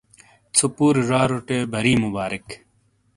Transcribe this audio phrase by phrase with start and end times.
[0.55, 2.45] ژھو پُورے زاروٹے بری مبارک!